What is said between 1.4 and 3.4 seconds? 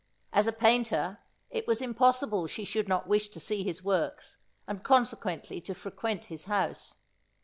it was impossible she should not wish to